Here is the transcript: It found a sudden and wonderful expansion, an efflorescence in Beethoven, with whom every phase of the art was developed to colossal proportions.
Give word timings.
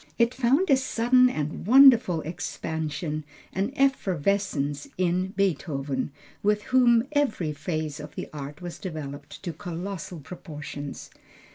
It 0.17 0.33
found 0.33 0.71
a 0.71 0.77
sudden 0.77 1.29
and 1.29 1.67
wonderful 1.67 2.21
expansion, 2.21 3.23
an 3.53 3.71
efflorescence 3.75 4.87
in 4.97 5.27
Beethoven, 5.37 6.11
with 6.41 6.63
whom 6.63 7.07
every 7.11 7.53
phase 7.53 7.99
of 7.99 8.15
the 8.15 8.27
art 8.33 8.63
was 8.63 8.79
developed 8.79 9.43
to 9.43 9.53
colossal 9.53 10.19
proportions. 10.19 11.11